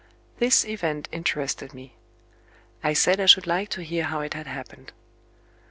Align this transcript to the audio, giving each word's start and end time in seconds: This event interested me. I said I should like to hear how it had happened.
This 0.39 0.65
event 0.65 1.07
interested 1.11 1.75
me. 1.75 1.93
I 2.83 2.93
said 2.93 3.19
I 3.19 3.27
should 3.27 3.45
like 3.45 3.69
to 3.69 3.83
hear 3.83 4.05
how 4.05 4.21
it 4.21 4.33
had 4.33 4.47
happened. 4.47 4.93